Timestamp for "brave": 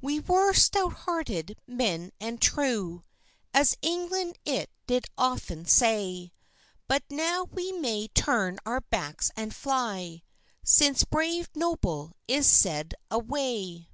11.04-11.48